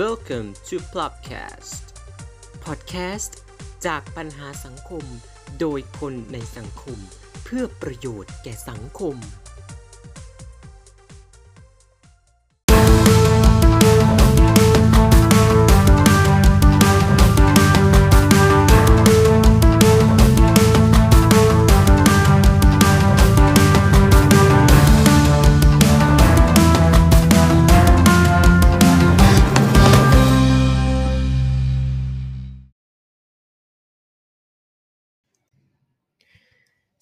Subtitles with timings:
[0.00, 1.82] Welcome to Plopcast
[2.64, 3.32] Podcast
[3.86, 5.04] จากปัญหาสังคม
[5.60, 6.98] โดยคนในสังคม
[7.44, 9.16] เพื่อประโยชน์แก่สังคม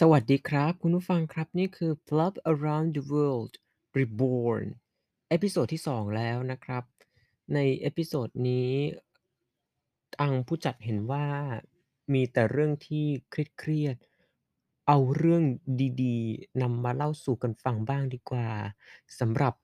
[0.00, 3.52] สวัสดีครับ คุณผู้ฟังครับ นี่คือ Plop Around the World
[3.98, 4.66] Reborn
[5.28, 6.84] episode ที่ 2 แล้วนะครับ
[7.54, 8.72] ใน episode นี้
[10.18, 11.26] ทางผู้จัดเห็นว่า
[12.12, 15.42] มีแต่เรื่องที่เครียดๆเอาเรื่อง
[16.02, 18.48] ดีๆนำมาเล่าสู่กันฟังบ้างดีกว่า
[19.18, 19.54] สำหรับ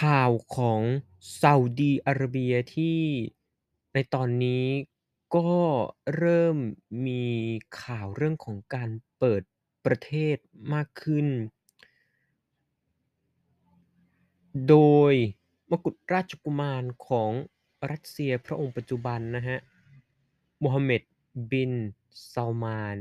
[0.00, 0.80] ข่าวของ
[1.40, 2.98] ซาอุดีอาระเบียที่
[3.94, 4.64] ในตอนนี้
[5.34, 5.50] ก็
[6.16, 6.56] เริ่ม
[7.06, 7.24] มี
[7.82, 9.42] ข่าวเรื่องของการเปิด
[9.84, 10.36] ประเทศ
[10.74, 11.26] มากขึ้น
[14.68, 14.76] โด
[15.12, 15.14] ย
[15.70, 17.30] มกุฎราชกุมารของ
[17.90, 19.58] รัสเซียพระองค์ปัจจุบันนะฮะ
[20.60, 21.02] โมฮัมเหม็ด
[21.50, 21.72] บิน
[22.32, 22.98] ซาลมาน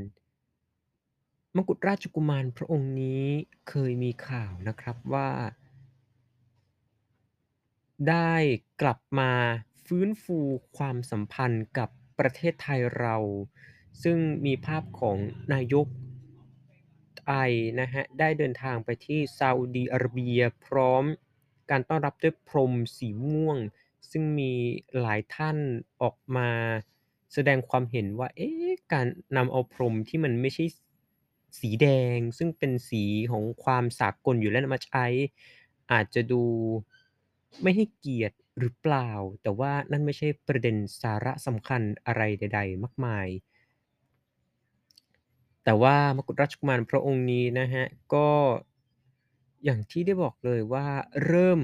[1.56, 3.24] มกุฎราชกุมารพระองค์นี้
[3.70, 5.30] เคยมีข่าวนะครับว่า
[8.10, 8.34] ได้
[8.82, 9.32] กลับมา
[9.86, 10.40] ฟื้นฟู
[10.78, 11.90] ความสัมพันธ์กับ
[12.22, 13.18] ประเทศไทยเรา
[14.04, 15.18] ซึ่งมีภาพของ
[15.54, 15.88] นายก
[17.22, 21.04] ไทยนะฮะได้เดินทางไปที่ซาอุดีอาระเบียพร้อม
[21.72, 23.58] การต้อนรับด้วยพรมสีม่วง
[24.12, 24.52] ซึ่งมี
[25.00, 25.58] หลายท่าน
[26.02, 26.50] ออกมา
[27.34, 30.66] แสดงความเห็นว่าเอ๊ะการนำเอาพรมที่มันไม่ใช่
[31.60, 35.06] สีแดง ซึ่งเป็นสีของความสากลอยู่แล้วมาใช้
[35.92, 36.44] อาจจะดู
[37.62, 39.10] ไม่ให้เกียรติ หรือเปล่า
[39.42, 43.28] แต่ว่านั่นไม่ใช่ประเด็นสาระสำคัญอะไรใด ๆ มากมาย
[45.64, 48.30] แต่ว่ามกุฎราชกุมารพระองค์นี้นะฮะ ก็
[49.64, 50.88] อย่างที่ได้บอกเลยว่า
[51.26, 51.60] เริ่ม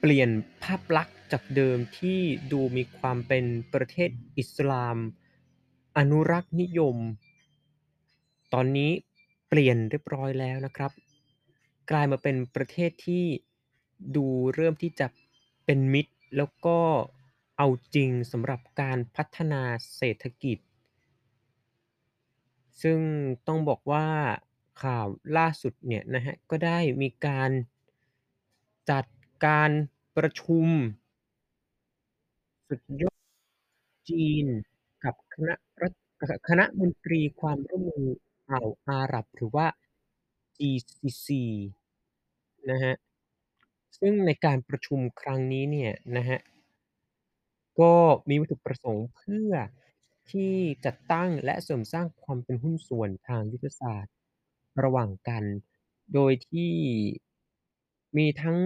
[0.00, 0.30] เปลี่ยน
[0.62, 2.20] ภาพลักษณ์จากเดิมที่
[2.52, 4.96] ดูมีความเป็นประเทศอิสลาม
[5.98, 6.96] อนุรักษ์นิยม
[8.52, 8.90] ตอนนี้
[9.48, 10.92] เปลี่ยนเรียบร้อยแล้วนะครับ
[11.90, 13.24] กลายมาเป็นประเทศที่
[14.16, 15.06] ดูเริ่มที่จะ
[15.64, 16.78] เป็นมิตร แล้วก็
[17.58, 19.62] เอาจริงสำหรับการพัฒนา
[19.96, 20.58] เศรษฐกิจ
[22.82, 22.98] ซึ่ง
[23.46, 24.06] ต้องบอกว่า
[24.82, 25.06] ข่าว
[25.36, 27.50] ล่าสุดเนี่ยนะฮะก็ได้มีการ
[28.90, 29.04] จัด
[29.44, 29.70] การ
[30.16, 30.66] ประชุม
[32.68, 33.20] สุดยอด
[34.08, 34.46] จีน
[35.04, 35.92] กับคณะรัฐ
[36.48, 38.06] คณะมนตรีความร่วมมือ
[38.50, 39.66] อ่าวอาหรับหรือว่า
[40.58, 41.28] GCC
[42.70, 42.94] นะฮะ
[43.98, 46.40] ซึ่งในการประชุมครั้งนี้เนี่ยนะฮะ
[47.80, 47.94] ก็
[48.28, 49.52] มีวัตถุประสงค์เพื่อ
[50.30, 50.52] ที่
[50.84, 54.14] จัดตั้งและเสริมสร้างความเป็นหุ้นส่วนทางยุทธศาสตร์
[54.82, 55.44] ระหว่างกัน
[56.14, 56.72] โดยที่
[58.16, 58.58] มีทั้ง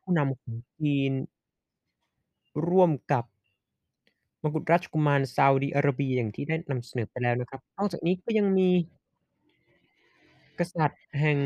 [0.00, 1.12] ผู้นำของจีน
[2.68, 3.24] ร่วมกับ
[4.42, 8.70] มกุฎราชกุมารซาอุดีอาระเบียอย่างที่ได้นำเสนอไปแล้วนะครับ นอกจากนี้ก็ยังมี
[10.58, 11.38] กษัตริย์แห่ง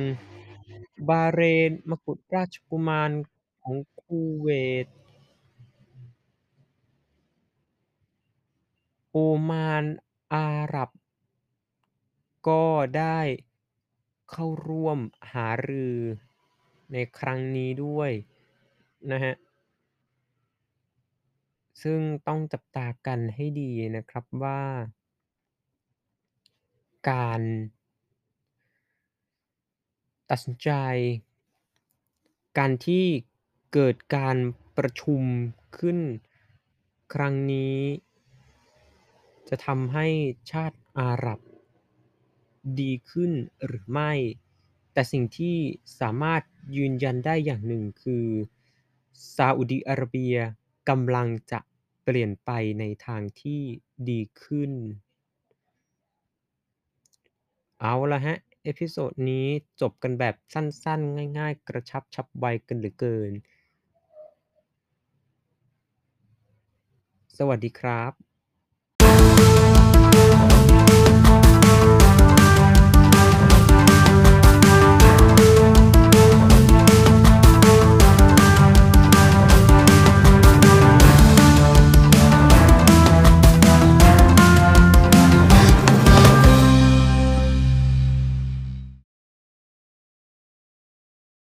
[1.09, 3.10] บาห์เรน มกุฎราชกุมาร
[3.60, 4.48] ของคูเว
[4.84, 4.86] ต
[9.10, 9.16] โอ
[9.48, 9.84] มาน
[10.34, 10.91] อาหรับ
[12.48, 12.64] ก็
[12.97, 13.20] ได้
[14.31, 14.98] เข้าร่วม
[15.32, 15.98] หารือ
[16.92, 18.10] ในครั้งนี้ด้วย
[19.10, 19.34] นะครับ
[21.82, 24.62] ซึ่งต้องจับตากันให้ดีนะครับว่า
[27.10, 27.41] การ
[30.31, 30.71] ตัดสินใจ
[32.59, 33.05] การที่
[33.72, 34.37] เกิดการ
[34.77, 35.22] ประชุม
[35.78, 35.99] ขึ้น
[37.15, 37.78] ครั้งนี้
[39.49, 40.06] จะทำให้
[40.50, 41.41] ชาติอาหรับ
[42.81, 43.33] ดีขึ้น
[43.66, 44.12] หรือไม่
[44.93, 45.56] แต่สิ่งที่
[46.00, 46.43] สามารถ
[46.77, 48.27] ยืนยันได้อย่างหนึ่งคือ
[49.37, 50.37] ซาอุดีอาระเบีย
[50.89, 51.60] กำลังจะ
[52.04, 53.63] เปลี่ยนไปในทางที่
[54.09, 54.72] ดีขึ้น
[57.81, 58.36] เอาละครับ
[58.68, 59.47] episode นี้
[59.80, 63.32] จบกันแบบสั้นๆ ง่ายๆ กระชับฉับไวกันเหลือเกิน
[67.38, 68.28] สวัสดีครับ